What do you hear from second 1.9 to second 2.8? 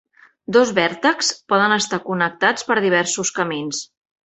connectats